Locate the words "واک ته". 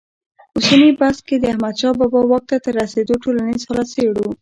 2.25-2.57